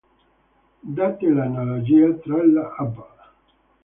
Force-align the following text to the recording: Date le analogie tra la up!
Date 0.83 1.21
le 1.29 1.43
analogie 1.43 2.09
tra 2.23 2.39
la 2.43 2.65
up! 2.85 2.97